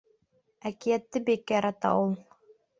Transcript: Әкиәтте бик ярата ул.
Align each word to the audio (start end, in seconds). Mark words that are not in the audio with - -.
Әкиәтте 0.69 1.23
бик 1.29 1.55
ярата 1.59 1.95
ул. 2.01 2.19